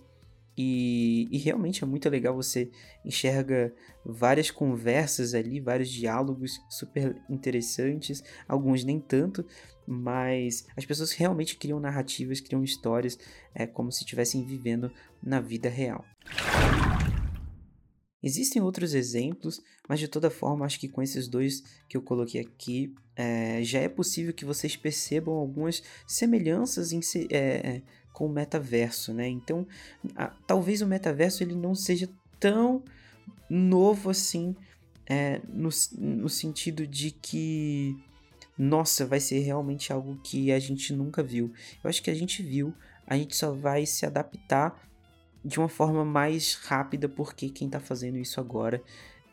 e, 0.57 1.29
e, 1.31 1.39
realmente 1.39 1.83
é 1.83 1.87
muito 1.87 2.09
legal, 2.09 2.35
você 2.35 2.71
enxerga 3.05 3.73
várias 4.05 4.51
conversas 4.51 5.33
ali, 5.35 5.61
vários 5.61 5.89
diálogos 5.89 6.61
super 6.69 7.17
interessantes, 7.31 8.23
alguns 8.47 8.85
nem 8.85 9.01
tanto, 9.01 9.45
mas 9.87 10.67
as 10.77 10.85
pessoas 10.85 11.13
realmente 11.13 11.57
criam 11.57 11.81
narrativas, 11.81 12.41
criam 12.41 12.63
histórias, 12.63 13.19
é 13.55 13.67
como 13.67 13.91
se 13.91 14.01
estivessem 14.01 14.45
vivendo 14.45 14.93
na 15.23 15.41
vida 15.41 15.69
real. 15.69 16.05
Existem 18.23 18.61
outros 18.61 18.93
exemplos, 18.93 19.63
mas 19.89 19.99
de 19.99 20.07
toda 20.07 20.31
forma, 20.31 20.67
acho 20.67 20.79
que 20.79 20.89
com 20.89 21.03
esses 21.03 21.27
dois 21.27 21.63
que 21.89 21.97
eu 21.97 22.03
coloquei 22.03 22.41
aqui, 22.41 22.95
é, 23.17 23.63
já 23.63 23.81
é 23.81 23.89
possível 23.89 24.33
que 24.33 24.45
vocês 24.45 24.77
percebam 24.77 25.35
algumas 25.35 25.83
semelhanças 26.07 26.93
em, 26.93 27.01
é, 27.31 27.81
com 28.13 28.27
o 28.27 28.33
metaverso, 28.33 29.15
né? 29.15 29.27
Então, 29.27 29.67
a, 30.15 30.29
talvez 30.47 30.83
o 30.83 30.87
metaverso 30.87 31.43
ele 31.43 31.55
não 31.55 31.75
seja 31.75 32.09
tão 32.39 32.83
novo 33.49 34.11
assim, 34.11 34.55
é, 35.07 35.41
no, 35.49 35.71
no 35.99 36.29
sentido 36.29 36.87
de 36.87 37.11
que, 37.11 37.97
nossa, 38.57 39.07
vai 39.07 39.19
ser 39.19 39.41
realmente 39.41 39.93
algo 39.93 40.21
que 40.23 40.53
a 40.53 40.59
gente 40.59 40.93
nunca 40.93 41.23
viu. 41.23 41.53
Eu 41.83 41.89
acho 41.89 42.03
que 42.03 42.11
a 42.11 42.15
gente 42.15 42.43
viu, 42.43 42.75
a 43.07 43.17
gente 43.17 43.35
só 43.35 43.53
vai 43.53 43.87
se 43.87 44.05
adaptar 44.05 44.90
de 45.45 45.59
uma 45.59 45.69
forma 45.69 46.05
mais 46.05 46.55
rápida, 46.55 47.09
porque 47.09 47.49
quem 47.49 47.67
está 47.67 47.81
fazendo 47.81 48.19
isso 48.19 48.41
agora 48.41 48.83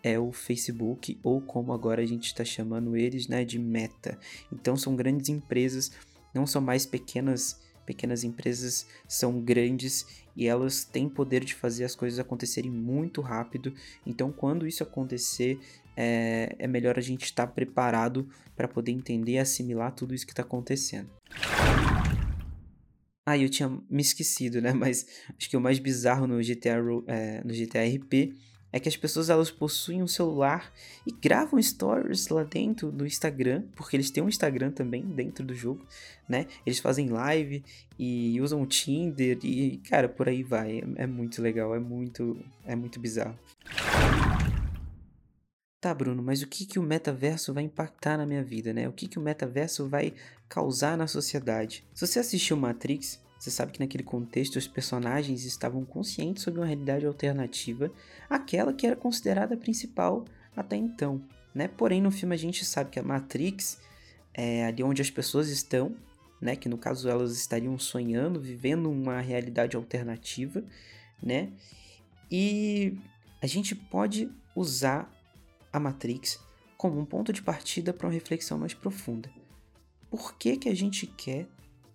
é 0.03 0.17
o 0.17 0.31
Facebook, 0.31 1.19
ou 1.23 1.41
como 1.41 1.73
agora 1.73 2.01
a 2.01 2.05
gente 2.05 2.27
está 2.27 2.45
chamando 2.45 2.95
eles, 2.95 3.27
né, 3.27 3.43
de 3.43 3.59
Meta. 3.59 4.17
Então 4.51 4.77
são 4.77 4.95
grandes 4.95 5.29
empresas, 5.29 5.91
não 6.33 6.45
são 6.45 6.61
mais 6.61 6.85
pequenas 6.85 7.59
Pequenas 7.87 8.25
empresas 8.25 8.85
são 9.07 9.39
grandes 9.39 10.05
e 10.35 10.45
elas 10.45 10.83
têm 10.83 11.07
poder 11.07 11.45
de 11.45 11.55
fazer 11.55 11.85
as 11.85 11.95
coisas 11.95 12.19
acontecerem 12.19 12.69
muito 12.69 13.21
rápido. 13.21 13.73
Então, 14.05 14.29
quando 14.29 14.67
isso 14.67 14.83
acontecer, 14.83 15.57
é, 15.95 16.53
é 16.59 16.67
melhor 16.67 16.97
a 16.97 17.01
gente 17.01 17.23
estar 17.23 17.47
preparado 17.47 18.27
para 18.57 18.67
poder 18.67 18.91
entender 18.91 19.31
e 19.31 19.39
assimilar 19.39 19.93
tudo 19.93 20.13
isso 20.13 20.25
que 20.25 20.33
está 20.33 20.43
acontecendo. 20.43 21.09
Ah, 23.29 23.37
eu 23.37 23.49
tinha 23.49 23.67
me 23.89 24.01
esquecido, 24.01 24.61
né? 24.61 24.71
Mas 24.73 25.05
acho 25.37 25.49
que 25.49 25.57
o 25.57 25.59
mais 25.59 25.79
bizarro 25.79 26.25
no 26.25 26.41
GTA, 26.41 26.77
é, 27.07 27.41
no 27.43 27.53
GTA 27.53 27.83
RP 27.83 28.33
é 28.71 28.79
que 28.79 28.87
as 28.87 28.95
pessoas 28.95 29.29
elas 29.29 29.51
possuem 29.51 30.01
um 30.01 30.07
celular 30.07 30.71
e 31.05 31.11
gravam 31.11 31.61
stories 31.61 32.29
lá 32.29 32.45
dentro 32.45 32.89
do 32.89 33.05
Instagram, 33.05 33.63
porque 33.75 33.97
eles 33.97 34.09
têm 34.11 34.23
um 34.23 34.29
Instagram 34.29 34.71
também 34.71 35.01
dentro 35.03 35.43
do 35.43 35.53
jogo, 35.53 35.85
né? 36.27 36.47
Eles 36.65 36.79
fazem 36.79 37.09
live 37.09 37.65
e 37.99 38.39
usam 38.39 38.61
o 38.61 38.65
Tinder 38.65 39.37
e, 39.43 39.81
cara, 39.89 40.07
por 40.07 40.29
aí 40.29 40.41
vai. 40.41 40.79
É, 40.79 41.03
é 41.03 41.07
muito 41.07 41.41
legal, 41.41 41.75
é 41.75 41.79
muito, 41.79 42.37
é 42.65 42.77
muito 42.77 42.97
bizarro. 42.97 43.37
Tá, 45.79 45.93
Bruno, 45.93 46.23
mas 46.23 46.41
o 46.41 46.47
que, 46.47 46.65
que 46.65 46.79
o 46.79 46.83
metaverso 46.83 47.53
vai 47.53 47.63
impactar 47.63 48.17
na 48.17 48.25
minha 48.25 48.43
vida, 48.43 48.73
né? 48.73 48.89
O 48.89 48.91
que, 48.91 49.07
que 49.07 49.19
o 49.19 49.21
metaverso 49.21 49.87
vai 49.87 50.11
causar 50.49 50.97
na 50.97 51.05
sociedade? 51.05 51.85
Se 51.93 52.07
você 52.07 52.17
assistiu 52.17 52.57
Matrix, 52.57 53.21
você 53.37 53.51
sabe 53.51 53.71
que 53.71 53.79
naquele 53.79 54.03
contexto 54.03 54.55
os 54.55 54.67
personagens 54.67 55.45
estavam 55.45 55.85
conscientes 55.85 56.41
sobre 56.41 56.59
uma 56.59 56.65
realidade 56.65 57.05
alternativa, 57.05 57.91
aquela 58.27 58.73
que 58.73 58.87
era 58.87 58.95
considerada 58.95 59.53
a 59.53 59.57
principal 59.57 60.25
até 60.55 60.75
então, 60.75 61.21
né? 61.53 61.67
Porém, 61.67 62.01
no 62.01 62.09
filme 62.09 62.33
a 62.33 62.39
gente 62.39 62.65
sabe 62.65 62.89
que 62.89 62.99
a 62.99 63.03
Matrix 63.03 63.79
é 64.33 64.65
ali 64.65 64.81
onde 64.81 65.03
as 65.03 65.11
pessoas 65.11 65.47
estão, 65.47 65.95
né? 66.41 66.55
Que 66.55 66.67
no 66.67 66.79
caso 66.79 67.07
elas 67.07 67.37
estariam 67.37 67.77
sonhando, 67.77 68.41
vivendo 68.41 68.89
uma 68.89 69.21
realidade 69.21 69.75
alternativa, 69.75 70.63
né? 71.21 71.51
E 72.31 72.97
a 73.39 73.45
gente 73.45 73.75
pode 73.75 74.27
usar 74.55 75.15
a 75.77 75.79
Matrix 75.79 76.39
como 76.75 76.99
um 76.99 77.05
ponto 77.05 77.31
de 77.31 77.41
partida 77.41 77.93
para 77.93 78.07
uma 78.07 78.13
reflexão 78.13 78.57
mais 78.57 78.73
profunda. 78.73 79.31
Por 80.09 80.35
que, 80.35 80.57
que 80.57 80.69
a 80.69 80.75
gente 80.75 81.07
quer 81.07 81.47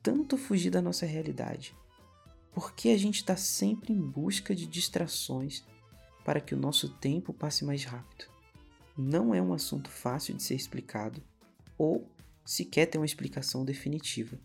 tanto 0.03 0.37
fugir 0.37 0.71
da 0.71 0.83
nossa 0.83 1.07
realidade? 1.07 1.77
Por 2.53 2.75
que 2.75 2.91
a 2.91 2.99
gente 2.99 3.17
está 3.17 3.37
sempre 3.37 3.93
em 3.93 4.01
busca 4.01 4.55
de 4.55 4.67
distrações 4.67 5.65
para 6.25 6.41
que 6.41 6.55
o 6.55 6.59
nosso 6.59 6.89
tempo 6.89 7.33
passe 7.33 7.65
mais 7.65 7.85
rápido? 7.85 8.27
Não 8.97 9.35
é 9.35 9.41
um 9.41 9.55
assunto 9.55 9.89
fácil 9.89 10.35
de 10.35 10.43
ser 10.43 10.55
explicado 10.55 11.23
ou 11.79 12.07
sequer 12.45 12.87
ter 12.87 12.99
uma 12.99 13.07
explicação 13.07 13.65
definitiva. 13.65 14.39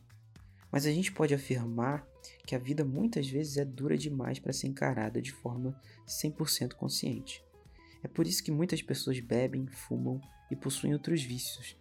Mas 0.72 0.86
a 0.86 0.92
gente 0.92 1.12
pode 1.12 1.34
afirmar 1.34 2.08
que 2.46 2.56
a 2.56 2.60
vida 2.60 2.86
muitas 2.86 3.28
vezes 3.28 3.58
é 3.58 3.66
dura 3.66 3.98
demais 3.98 4.40
para 4.40 4.54
ser 4.54 4.68
encarada 4.68 5.22
de 5.22 5.32
forma 5.32 5.80
100% 6.08 6.74
consciente. 6.74 7.44
É 8.08 8.10
por 8.10 8.26
isso 8.26 8.42
que 8.42 8.52
muitas 8.52 8.82
pessoas 8.82 9.20
bebem, 9.20 9.68
fumam 9.68 10.22
e 10.50 10.56
possuem 10.56 10.94
outros 10.94 11.22
vícios. 11.22 11.76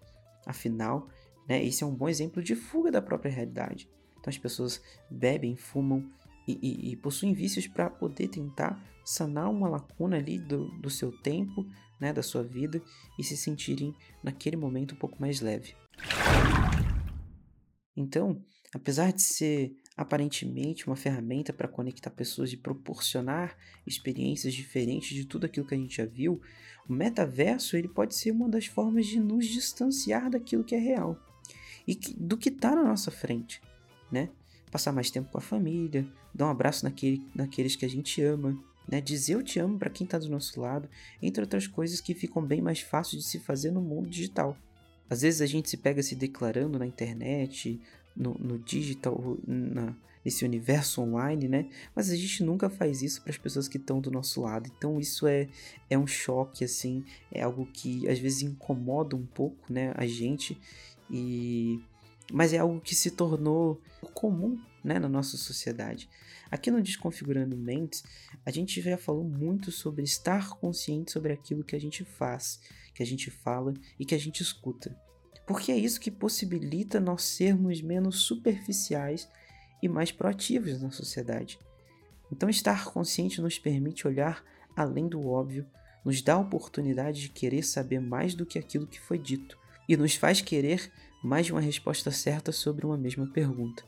Afinal, 0.44 1.08
né? 1.48 1.64
Esse 1.64 1.84
é 1.84 1.86
um 1.86 1.94
bom 1.94 2.08
exemplo 2.08 2.42
de 2.42 2.56
fuga 2.56 2.90
da 2.90 3.00
própria 3.00 3.30
realidade. 3.30 3.88
Então 4.18 4.28
as 4.28 4.36
pessoas 4.36 4.82
bebem, 5.08 5.54
fumam 5.54 6.10
e, 6.48 6.58
e, 6.60 6.92
e 6.92 6.96
possuem 6.96 7.32
vícios 7.32 7.68
para 7.68 7.88
poder 7.88 8.26
tentar 8.26 8.84
sanar 9.04 9.48
uma 9.48 9.68
lacuna 9.68 10.16
ali 10.16 10.36
do, 10.36 10.66
do 10.80 10.90
seu 10.90 11.12
tempo, 11.12 11.64
né, 12.00 12.12
da 12.12 12.24
sua 12.24 12.42
vida 12.42 12.82
e 13.16 13.22
se 13.22 13.36
sentirem 13.36 13.94
naquele 14.20 14.56
momento 14.56 14.96
um 14.96 14.98
pouco 14.98 15.20
mais 15.20 15.40
leve. 15.40 15.76
Então, 17.96 18.44
apesar 18.74 19.12
de 19.12 19.22
ser 19.22 19.76
aparentemente 19.96 20.86
uma 20.86 20.96
ferramenta 20.96 21.52
para 21.52 21.66
conectar 21.66 22.10
pessoas 22.10 22.52
e 22.52 22.56
proporcionar 22.56 23.56
experiências 23.86 24.52
diferentes 24.52 25.16
de 25.16 25.24
tudo 25.24 25.46
aquilo 25.46 25.66
que 25.66 25.74
a 25.74 25.78
gente 25.78 25.96
já 25.96 26.04
viu, 26.04 26.40
o 26.88 26.92
metaverso 26.92 27.76
ele 27.76 27.88
pode 27.88 28.14
ser 28.14 28.30
uma 28.30 28.48
das 28.48 28.66
formas 28.66 29.06
de 29.06 29.18
nos 29.18 29.46
distanciar 29.46 30.30
daquilo 30.30 30.64
que 30.64 30.74
é 30.74 30.78
real 30.78 31.18
e 31.86 31.94
do 31.94 32.36
que 32.36 32.50
está 32.50 32.74
na 32.74 32.84
nossa 32.84 33.10
frente, 33.10 33.62
né? 34.10 34.28
Passar 34.70 34.92
mais 34.92 35.10
tempo 35.10 35.30
com 35.30 35.38
a 35.38 35.40
família, 35.40 36.06
dar 36.34 36.46
um 36.46 36.50
abraço 36.50 36.84
naquele, 36.84 37.26
naqueles 37.34 37.76
que 37.76 37.84
a 37.84 37.88
gente 37.88 38.20
ama, 38.20 38.58
né? 38.86 39.00
Dizer 39.00 39.34
eu 39.34 39.42
te 39.42 39.58
amo 39.58 39.78
para 39.78 39.90
quem 39.90 40.04
está 40.04 40.18
do 40.18 40.28
nosso 40.28 40.60
lado, 40.60 40.88
entre 41.22 41.40
outras 41.40 41.66
coisas 41.66 42.00
que 42.00 42.14
ficam 42.14 42.44
bem 42.44 42.60
mais 42.60 42.80
fáceis 42.80 43.22
de 43.22 43.28
se 43.28 43.38
fazer 43.38 43.70
no 43.70 43.80
mundo 43.80 44.10
digital. 44.10 44.56
Às 45.08 45.22
vezes 45.22 45.40
a 45.40 45.46
gente 45.46 45.70
se 45.70 45.76
pega 45.76 46.02
se 46.02 46.16
declarando 46.16 46.78
na 46.78 46.86
internet, 46.86 47.80
no, 48.16 48.34
no 48.34 48.58
digital, 48.58 49.36
na, 49.46 49.94
nesse 50.24 50.44
universo 50.44 51.02
online, 51.02 51.46
né? 51.46 51.68
Mas 51.94 52.10
a 52.10 52.16
gente 52.16 52.42
nunca 52.42 52.68
faz 52.68 53.02
isso 53.02 53.22
para 53.22 53.30
as 53.30 53.38
pessoas 53.38 53.68
que 53.68 53.76
estão 53.76 54.00
do 54.00 54.10
nosso 54.10 54.40
lado. 54.40 54.68
Então 54.76 54.98
isso 54.98 55.26
é, 55.26 55.48
é 55.88 55.96
um 55.96 56.06
choque, 56.06 56.64
assim, 56.64 57.04
é 57.30 57.42
algo 57.42 57.66
que 57.66 58.08
às 58.08 58.18
vezes 58.18 58.42
incomoda 58.42 59.14
um 59.14 59.24
pouco, 59.24 59.72
né? 59.72 59.92
A 59.96 60.06
gente 60.06 60.58
e 61.08 61.80
mas 62.32 62.52
é 62.52 62.58
algo 62.58 62.80
que 62.80 62.92
se 62.92 63.12
tornou 63.12 63.80
comum 64.12 64.60
né, 64.82 64.98
na 64.98 65.08
nossa 65.08 65.36
sociedade. 65.36 66.08
Aqui 66.50 66.72
no 66.72 66.82
Desconfigurando 66.82 67.56
Mentes, 67.56 68.02
a 68.44 68.50
gente 68.50 68.80
já 68.80 68.96
falou 68.96 69.22
muito 69.22 69.70
sobre 69.70 70.02
estar 70.02 70.50
consciente 70.50 71.12
sobre 71.12 71.32
aquilo 71.32 71.62
que 71.62 71.76
a 71.76 71.80
gente 71.80 72.04
faz, 72.04 72.60
que 72.92 73.02
a 73.02 73.06
gente 73.06 73.30
fala 73.30 73.74
e 73.98 74.04
que 74.04 74.14
a 74.14 74.18
gente 74.18 74.42
escuta. 74.42 74.96
Porque 75.46 75.70
é 75.70 75.76
isso 75.76 76.00
que 76.00 76.10
possibilita 76.10 76.98
nós 76.98 77.22
sermos 77.22 77.80
menos 77.80 78.22
superficiais 78.22 79.28
e 79.82 79.88
mais 79.88 80.10
proativos 80.10 80.82
na 80.82 80.90
sociedade. 80.90 81.58
Então, 82.32 82.50
estar 82.50 82.84
consciente 82.86 83.40
nos 83.40 83.58
permite 83.58 84.06
olhar 84.06 84.44
além 84.76 85.08
do 85.08 85.26
óbvio, 85.26 85.66
nos 86.04 86.20
dá 86.20 86.34
a 86.34 86.40
oportunidade 86.40 87.22
de 87.22 87.28
querer 87.30 87.62
saber 87.62 88.00
mais 88.00 88.34
do 88.34 88.44
que 88.44 88.58
aquilo 88.58 88.86
que 88.86 89.00
foi 89.00 89.18
dito 89.18 89.58
e 89.88 89.96
nos 89.96 90.14
faz 90.14 90.40
querer 90.40 90.92
mais 91.22 91.46
de 91.46 91.52
uma 91.52 91.60
resposta 91.60 92.10
certa 92.10 92.52
sobre 92.52 92.84
uma 92.84 92.96
mesma 92.96 93.26
pergunta. 93.32 93.84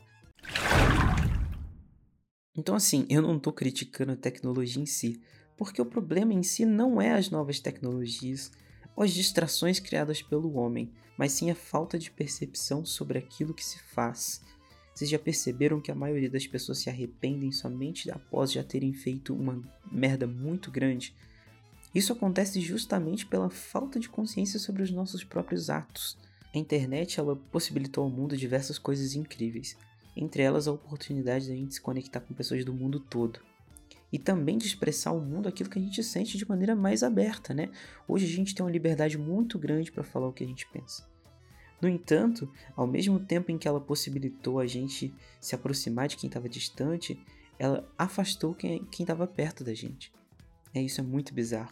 Então, 2.55 2.75
assim, 2.75 3.05
eu 3.09 3.21
não 3.21 3.37
estou 3.37 3.53
criticando 3.53 4.13
a 4.13 4.17
tecnologia 4.17 4.81
em 4.81 4.85
si, 4.85 5.21
porque 5.57 5.81
o 5.81 5.85
problema 5.85 6.33
em 6.33 6.43
si 6.43 6.65
não 6.65 7.01
é 7.01 7.11
as 7.11 7.29
novas 7.29 7.59
tecnologias 7.59 8.51
ou 8.95 9.03
as 9.03 9.11
distrações 9.11 9.79
criadas 9.79 10.21
pelo 10.21 10.55
homem, 10.55 10.91
mas 11.17 11.33
sim 11.33 11.51
a 11.51 11.55
falta 11.55 11.97
de 11.97 12.11
percepção 12.11 12.85
sobre 12.85 13.17
aquilo 13.17 13.53
que 13.53 13.65
se 13.65 13.79
faz. 13.79 14.41
Vocês 14.93 15.09
já 15.09 15.17
perceberam 15.17 15.79
que 15.79 15.91
a 15.91 15.95
maioria 15.95 16.29
das 16.29 16.45
pessoas 16.45 16.79
se 16.79 16.89
arrependem 16.89 17.51
somente 17.51 18.11
após 18.11 18.51
já 18.51 18.63
terem 18.63 18.93
feito 18.93 19.33
uma 19.33 19.61
merda 19.89 20.27
muito 20.27 20.69
grande? 20.69 21.15
Isso 21.93 22.13
acontece 22.13 22.59
justamente 22.61 23.25
pela 23.25 23.49
falta 23.49 23.99
de 23.99 24.09
consciência 24.09 24.59
sobre 24.59 24.83
os 24.83 24.91
nossos 24.91 25.23
próprios 25.23 25.69
atos. 25.69 26.17
A 26.53 26.57
internet 26.57 27.19
ela 27.19 27.35
possibilitou 27.35 28.03
ao 28.03 28.09
mundo 28.09 28.35
diversas 28.35 28.77
coisas 28.77 29.15
incríveis, 29.15 29.77
entre 30.15 30.43
elas 30.43 30.67
a 30.67 30.71
oportunidade 30.71 31.45
de 31.45 31.53
a 31.53 31.55
gente 31.55 31.75
se 31.75 31.81
conectar 31.81 32.19
com 32.19 32.33
pessoas 32.33 32.65
do 32.65 32.73
mundo 32.73 32.99
todo. 32.99 33.39
E 34.11 34.17
também 34.17 34.57
de 34.57 34.65
expressar 34.65 35.11
ao 35.11 35.19
mundo 35.19 35.47
aquilo 35.47 35.69
que 35.69 35.77
a 35.77 35.81
gente 35.81 36.03
sente 36.03 36.37
de 36.37 36.47
maneira 36.47 36.75
mais 36.75 37.03
aberta, 37.03 37.53
né? 37.53 37.69
Hoje 38.07 38.25
a 38.25 38.29
gente 38.29 38.55
tem 38.55 38.65
uma 38.65 38.71
liberdade 38.71 39.17
muito 39.17 39.59
grande 39.59 39.91
para 39.91 40.03
falar 40.03 40.27
o 40.27 40.33
que 40.33 40.43
a 40.43 40.47
gente 40.47 40.67
pensa. 40.67 41.07
No 41.81 41.87
entanto, 41.87 42.51
ao 42.75 42.85
mesmo 42.85 43.19
tempo 43.19 43.51
em 43.51 43.57
que 43.57 43.67
ela 43.67 43.79
possibilitou 43.79 44.59
a 44.59 44.67
gente 44.67 45.13
se 45.39 45.55
aproximar 45.55 46.07
de 46.07 46.17
quem 46.17 46.27
estava 46.27 46.49
distante, 46.49 47.19
ela 47.57 47.87
afastou 47.97 48.53
quem 48.53 48.85
estava 48.99 49.27
perto 49.27 49.63
da 49.63 49.73
gente. 49.73 50.11
É 50.73 50.81
isso 50.81 50.99
é 50.99 51.03
muito 51.03 51.33
bizarro. 51.33 51.71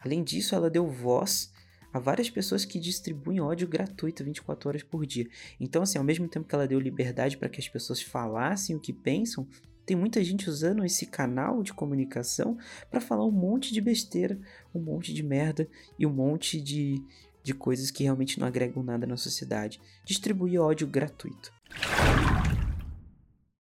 Além 0.00 0.22
disso, 0.22 0.54
ela 0.54 0.70
deu 0.70 0.86
voz 0.86 1.52
a 1.92 1.98
várias 1.98 2.28
pessoas 2.28 2.64
que 2.64 2.78
distribuem 2.78 3.40
ódio 3.40 3.66
gratuito 3.66 4.22
24 4.22 4.68
horas 4.68 4.82
por 4.82 5.06
dia. 5.06 5.26
Então, 5.58 5.82
assim, 5.82 5.98
ao 5.98 6.04
mesmo 6.04 6.28
tempo 6.28 6.46
que 6.46 6.54
ela 6.54 6.68
deu 6.68 6.78
liberdade 6.78 7.36
para 7.38 7.48
que 7.48 7.60
as 7.60 7.68
pessoas 7.68 8.02
falassem 8.02 8.76
o 8.76 8.80
que 8.80 8.92
pensam, 8.92 9.48
tem 9.86 9.96
muita 9.96 10.22
gente 10.24 10.50
usando 10.50 10.84
esse 10.84 11.06
canal 11.06 11.62
de 11.62 11.72
comunicação 11.72 12.58
para 12.90 13.00
falar 13.00 13.24
um 13.24 13.30
monte 13.30 13.72
de 13.72 13.80
besteira, 13.80 14.38
um 14.74 14.80
monte 14.80 15.14
de 15.14 15.22
merda 15.22 15.68
e 15.96 16.04
um 16.04 16.12
monte 16.12 16.60
de, 16.60 17.00
de 17.42 17.54
coisas 17.54 17.90
que 17.90 18.02
realmente 18.02 18.40
não 18.40 18.48
agregam 18.48 18.82
nada 18.82 19.06
na 19.06 19.16
sociedade. 19.16 19.80
Distribuir 20.04 20.60
ódio 20.60 20.88
gratuito. 20.88 21.52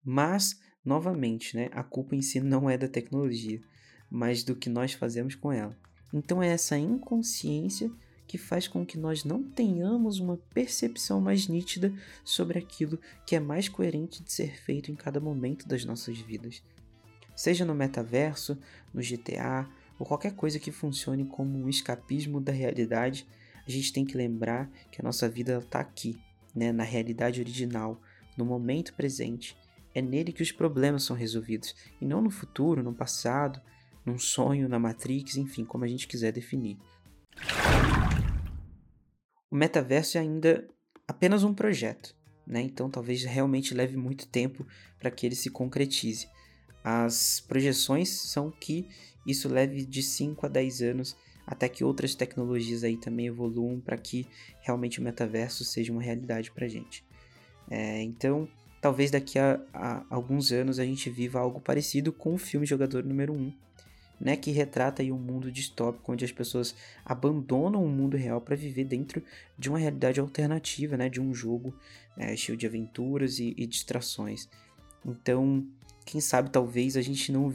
Mas, 0.02 0.58
novamente, 0.82 1.54
né, 1.54 1.68
a 1.72 1.84
culpa 1.84 2.16
em 2.16 2.22
si 2.22 2.40
não 2.40 2.70
é 2.70 2.78
da 2.78 2.88
tecnologia, 2.88 3.60
mas 4.10 4.42
do 4.42 4.56
que 4.56 4.70
nós 4.70 4.94
fazemos 4.94 5.34
com 5.34 5.52
ela. 5.52 5.76
Então 6.12 6.42
é 6.42 6.48
essa 6.48 6.78
inconsciência 6.78 7.90
que 8.34 8.38
faz 8.38 8.66
com 8.66 8.84
que 8.84 8.98
nós 8.98 9.22
não 9.22 9.44
tenhamos 9.44 10.18
uma 10.18 10.36
percepção 10.52 11.20
mais 11.20 11.46
nítida 11.46 11.94
sobre 12.24 12.58
aquilo 12.58 12.98
que 13.24 13.36
é 13.36 13.38
mais 13.38 13.68
coerente 13.68 14.24
de 14.24 14.32
ser 14.32 14.58
feito 14.58 14.90
em 14.90 14.96
cada 14.96 15.20
momento 15.20 15.68
das 15.68 15.84
nossas 15.84 16.18
vidas. 16.18 16.60
Seja 17.36 17.64
no 17.64 17.76
metaverso, 17.76 18.58
no 18.92 19.00
GTA 19.00 19.70
ou 20.00 20.04
qualquer 20.04 20.34
coisa 20.34 20.58
que 20.58 20.72
funcione 20.72 21.24
como 21.24 21.56
um 21.56 21.68
escapismo 21.68 22.40
da 22.40 22.50
realidade, 22.50 23.24
a 23.64 23.70
gente 23.70 23.92
tem 23.92 24.04
que 24.04 24.16
lembrar 24.16 24.68
que 24.90 25.00
a 25.00 25.04
nossa 25.04 25.28
vida 25.28 25.58
está 25.58 25.78
aqui, 25.78 26.18
né, 26.52 26.72
na 26.72 26.82
realidade 26.82 27.40
original, 27.40 28.02
no 28.36 28.44
momento 28.44 28.94
presente. 28.94 29.56
É 29.94 30.02
nele 30.02 30.32
que 30.32 30.42
os 30.42 30.50
problemas 30.50 31.04
são 31.04 31.14
resolvidos, 31.14 31.72
e 32.00 32.04
não 32.04 32.20
no 32.20 32.30
futuro, 32.30 32.82
no 32.82 32.92
passado, 32.92 33.60
num 34.04 34.18
sonho, 34.18 34.68
na 34.68 34.80
Matrix, 34.80 35.36
enfim, 35.36 35.64
como 35.64 35.84
a 35.84 35.88
gente 35.88 36.08
quiser 36.08 36.32
definir. 36.32 36.76
O 39.50 39.56
metaverso 39.56 40.18
é 40.18 40.20
ainda 40.20 40.66
apenas 41.06 41.44
um 41.44 41.54
projeto, 41.54 42.14
né? 42.46 42.60
Então 42.60 42.90
talvez 42.90 43.24
realmente 43.24 43.74
leve 43.74 43.96
muito 43.96 44.26
tempo 44.26 44.66
para 44.98 45.10
que 45.10 45.26
ele 45.26 45.34
se 45.34 45.50
concretize. 45.50 46.28
As 46.82 47.40
projeções 47.40 48.10
são 48.10 48.50
que 48.50 48.88
isso 49.26 49.48
leve 49.48 49.84
de 49.84 50.02
5 50.02 50.44
a 50.44 50.48
10 50.48 50.82
anos 50.82 51.16
até 51.46 51.68
que 51.68 51.84
outras 51.84 52.14
tecnologias 52.14 52.84
aí 52.84 52.96
também 52.96 53.26
evoluam 53.26 53.80
para 53.80 53.96
que 53.96 54.26
realmente 54.60 55.00
o 55.00 55.02
metaverso 55.02 55.64
seja 55.64 55.92
uma 55.92 56.02
realidade 56.02 56.50
para 56.50 56.68
gente. 56.68 57.04
É, 57.70 58.02
então, 58.02 58.48
talvez 58.80 59.10
daqui 59.10 59.38
a, 59.38 59.60
a, 59.72 60.04
alguns 60.08 60.52
anos 60.52 60.78
a 60.78 60.84
gente 60.84 61.08
viva 61.10 61.38
algo 61.38 61.60
parecido 61.60 62.12
com 62.12 62.34
o 62.34 62.38
filme 62.38 62.66
Jogador 62.66 63.04
Número 63.04 63.32
1, 63.32 63.52
né, 64.24 64.36
que 64.36 64.50
retrata 64.50 65.02
aí 65.02 65.12
um 65.12 65.18
mundo 65.18 65.52
distópico 65.52 66.10
onde 66.10 66.24
as 66.24 66.32
pessoas 66.32 66.74
abandonam 67.04 67.84
o 67.84 67.88
mundo 67.88 68.16
real 68.16 68.40
para 68.40 68.56
viver 68.56 68.84
dentro 68.84 69.22
de 69.58 69.68
uma 69.68 69.78
realidade 69.78 70.18
alternativa, 70.18 70.96
né, 70.96 71.10
de 71.10 71.20
um 71.20 71.34
jogo 71.34 71.78
é, 72.16 72.34
cheio 72.34 72.56
de 72.56 72.66
aventuras 72.66 73.38
e, 73.38 73.52
e 73.54 73.66
distrações. 73.66 74.48
Então, 75.04 75.66
quem 76.06 76.22
sabe 76.22 76.48
talvez 76.48 76.96
a 76.96 77.02
gente 77.02 77.30
não 77.30 77.52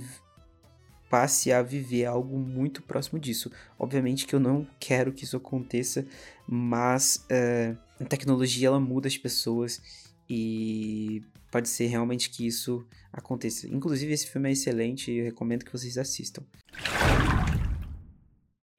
passe 1.10 1.52
a 1.52 1.64
viver 1.64 2.06
algo 2.06 2.38
muito 2.38 2.84
próximo 2.84 3.20
disso. 3.20 3.52
Obviamente 3.80 4.28
que 4.28 4.36
eu 4.36 4.40
não 4.40 4.68
quero 4.80 5.12
que 5.12 5.24
isso 5.24 5.38
aconteça, 5.38 6.06
mas 6.48 7.26
uh, 7.32 7.76
a 8.00 8.06
tecnologia 8.06 8.68
ela 8.68 8.80
muda 8.80 9.08
as 9.08 9.18
pessoas 9.18 9.82
e 10.30 11.24
pode 11.52 11.70
ser 11.70 11.88
realmente 11.88 12.30
que 12.30 12.46
isso 12.46 12.86
aconteça. 13.12 13.68
Inclusive, 13.68 14.14
esse 14.14 14.28
filme 14.28 14.50
é 14.50 14.52
excelente 14.52 15.12
e 15.12 15.18
eu 15.18 15.26
recomendo 15.26 15.66
que 15.66 15.72
vocês 15.72 15.98
assistam. 15.98 16.44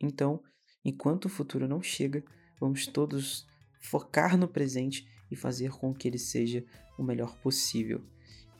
Então, 0.00 0.42
enquanto 0.84 1.26
o 1.26 1.28
futuro 1.28 1.68
não 1.68 1.82
chega, 1.82 2.24
vamos 2.58 2.86
todos 2.86 3.46
focar 3.80 4.36
no 4.36 4.48
presente 4.48 5.06
e 5.30 5.36
fazer 5.36 5.70
com 5.70 5.94
que 5.94 6.08
ele 6.08 6.18
seja 6.18 6.64
o 6.98 7.02
melhor 7.02 7.36
possível. 7.38 8.02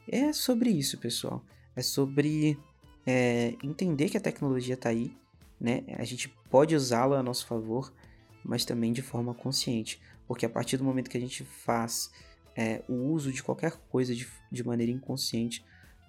É 0.08 0.32
sobre 0.32 0.70
isso, 0.70 0.98
pessoal. 0.98 1.44
É 1.74 1.82
sobre 1.82 2.58
é, 3.06 3.54
entender 3.62 4.08
que 4.08 4.16
a 4.16 4.20
tecnologia 4.20 4.74
está 4.74 4.88
aí, 4.88 5.16
né? 5.60 5.84
A 5.98 6.04
gente 6.04 6.28
pode 6.50 6.74
usá-la 6.74 7.18
a 7.18 7.22
nosso 7.22 7.46
favor, 7.46 7.92
mas 8.44 8.64
também 8.64 8.92
de 8.92 9.02
forma 9.02 9.34
consciente, 9.34 10.00
porque 10.26 10.46
a 10.46 10.48
partir 10.48 10.76
do 10.76 10.84
momento 10.84 11.10
que 11.10 11.18
a 11.18 11.20
gente 11.20 11.44
faz 11.44 12.10
é, 12.56 12.82
o 12.88 12.94
uso 12.94 13.32
de 13.32 13.42
qualquer 13.42 13.72
coisa 13.90 14.14
de, 14.14 14.26
de 14.50 14.64
maneira 14.64 14.92
inconsciente, 14.92 15.64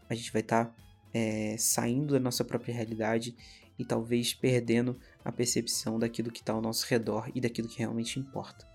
a 0.10 0.16
gente 0.16 0.32
vai 0.32 0.42
estar 0.42 0.66
tá, 0.66 0.76
é, 1.14 1.56
saindo 1.58 2.14
da 2.14 2.20
nossa 2.20 2.44
própria 2.44 2.74
realidade 2.74 3.36
e 3.78 3.86
talvez 3.86 4.34
perdendo 4.34 5.00
a 5.24 5.32
percepção 5.32 5.98
daquilo 5.98 6.32
que 6.32 6.40
está 6.40 6.54
ao 6.54 6.62
nosso 6.62 6.86
redor 6.88 7.32
e 7.34 7.42
daquilo 7.42 7.68
que 7.68 7.80
realmente 7.80 8.20
importa. 8.20 8.68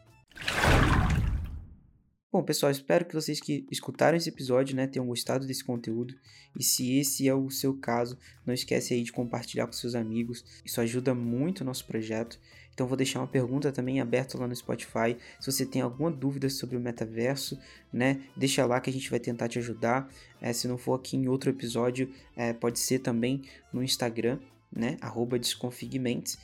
Bom, 2.37 2.42
pessoal, 2.42 2.70
espero 2.70 3.06
que 3.06 3.14
vocês 3.14 3.40
que 3.40 3.66
escutaram 3.70 4.16
esse 4.16 4.28
episódio, 4.28 4.76
né, 4.76 4.87
tenham 4.87 5.06
gostado 5.06 5.46
desse 5.46 5.64
conteúdo. 5.64 6.14
E 6.58 6.62
se 6.62 6.99
esse 6.99 7.26
é 7.26 7.35
o 7.35 7.49
seu 7.49 7.73
caso, 7.78 8.18
não 8.44 8.52
esquece 8.52 8.92
aí 8.92 9.02
de 9.02 9.11
compartilhar 9.11 9.66
com 9.66 9.73
seus 9.73 9.94
amigos. 9.94 10.44
Isso 10.62 10.80
ajuda 10.80 11.14
muito 11.14 11.62
o 11.62 11.64
nosso 11.64 11.87
projeto. 11.87 12.38
Então 12.76 12.87
vou 12.87 12.95
deixar 12.95 13.21
uma 13.21 13.26
pergunta 13.26 13.73
também 13.73 14.02
aberta 14.02 14.37
lá 14.37 14.47
no 14.47 14.54
Spotify. 14.54 15.16
Se 15.40 15.50
você 15.50 15.64
tem 15.64 15.80
alguma 15.80 16.11
dúvida 16.11 16.50
sobre 16.50 16.76
o 16.76 16.80
metaverso, 16.80 17.59
né, 17.90 18.21
deixa 18.37 18.66
lá 18.66 18.78
que 18.83 18.90
a 18.90 18.92
gente 18.92 19.09
vai 19.09 19.18
tentar 19.18 19.49
te 19.49 19.59
ajudar. 19.59 20.12
É, 20.42 20.52
se 20.52 20.68
não 20.68 20.76
for 20.76 20.92
aqui 20.92 21.16
em 21.16 21.26
outro 21.26 21.49
episódio, 21.49 22.12
é, 22.37 22.52
pode 22.52 22.78
ser 22.78 22.99
também 22.99 23.42
no 23.73 23.83
Instagram, 23.83 24.38
né, 24.71 24.99
Desconfigmentes. 25.40 26.38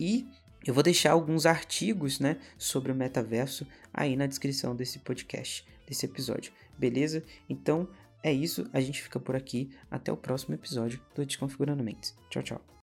E 0.00 0.26
eu 0.66 0.74
vou 0.74 0.82
deixar 0.82 1.12
alguns 1.12 1.46
artigos, 1.46 2.18
né, 2.18 2.36
sobre 2.58 2.90
o 2.90 2.94
metaverso 2.94 3.64
aí 3.94 4.16
na 4.16 4.26
descrição 4.26 4.74
desse 4.74 4.98
podcast, 4.98 5.64
desse 5.86 6.04
episódio. 6.04 6.52
Beleza? 6.76 7.22
Então 7.48 7.88
é 8.24 8.32
isso, 8.32 8.68
a 8.72 8.80
gente 8.80 9.00
fica 9.00 9.20
por 9.20 9.36
aqui. 9.36 9.70
Até 9.88 10.10
o 10.10 10.16
próximo 10.16 10.56
episódio 10.56 11.00
do 11.14 11.24
Desconfigurando 11.24 11.84
Mentes. 11.84 12.12
Tchau, 12.28 12.42
tchau. 12.42 12.75